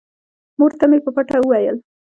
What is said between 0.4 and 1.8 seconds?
مور ته مې په پټه وويل.